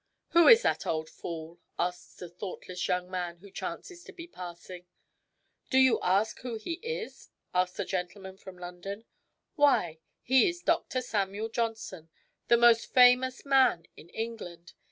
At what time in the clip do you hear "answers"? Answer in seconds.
7.53-7.81